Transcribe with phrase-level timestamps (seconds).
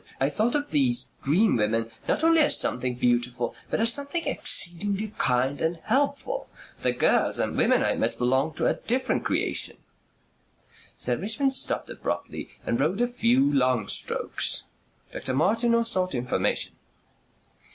[0.19, 5.13] I thought of these dream women not only as something beautiful but as something exceedingly
[5.19, 6.49] kind and helpful.
[6.81, 9.77] The girls and women I met belonged to a different creation...."
[10.97, 14.63] Sir Richmond stopped abruptly and rowed a few long strokes.
[15.13, 15.35] Dr.
[15.35, 16.73] Martineau sought information.